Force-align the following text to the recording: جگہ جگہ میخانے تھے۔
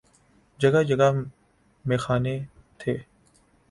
جگہ 0.59 0.81
جگہ 0.83 1.09
میخانے 1.85 2.35
تھے۔ 2.79 2.93